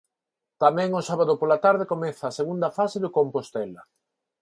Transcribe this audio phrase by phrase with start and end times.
[0.63, 3.81] Tamén o sábado pola tarde comeza a segunda fase do Compostela.